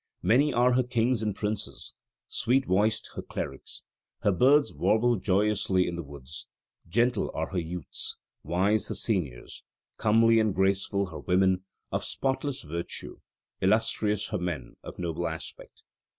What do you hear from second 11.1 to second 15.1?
her women, of spotless virtue; illustrious her men, of